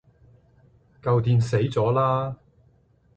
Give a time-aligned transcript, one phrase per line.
[0.99, 2.35] 舊電死咗啦